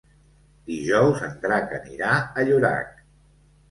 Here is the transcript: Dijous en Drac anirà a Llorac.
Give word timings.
Dijous 0.71 1.23
en 1.29 1.37
Drac 1.45 1.79
anirà 1.83 2.19
a 2.25 2.51
Llorac. 2.53 3.01